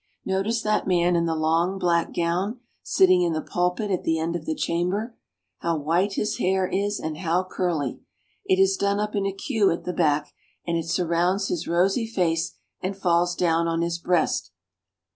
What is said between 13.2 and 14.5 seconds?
down on his breast.